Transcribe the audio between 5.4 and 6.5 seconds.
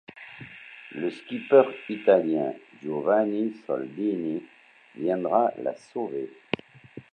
la sauver.